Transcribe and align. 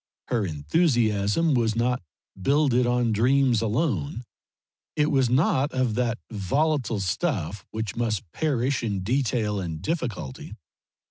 Her 0.29 0.47
enthusiasm 0.47 1.53
was 1.53 1.75
not 1.75 2.01
builded 2.41 2.87
on 2.87 3.11
dreams 3.11 3.61
alone; 3.61 4.23
it 4.95 5.11
was 5.11 5.29
not 5.29 5.71
of 5.73 5.93
that 5.93 6.17
volatile 6.31 6.99
stuff 6.99 7.67
which 7.69 7.95
must 7.95 8.23
perish 8.31 8.81
in 8.81 9.01
detail 9.01 9.59
and 9.59 9.79
difficulty. 9.79 10.55